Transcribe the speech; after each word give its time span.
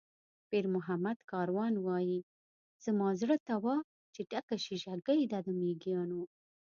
پیرمحمد 0.49 1.17
کاروان 1.31 1.73
وایي: 1.85 2.19
"زما 2.85 3.07
زړه 3.21 3.37
ته 3.47 3.53
وا 3.63 3.77
چې 4.13 4.21
ډکه 4.31 4.55
شیشه 4.65 4.93
ګۍ 5.07 5.21
ده 5.31 5.39
د 5.45 5.47
مېږیانو". 5.59 6.21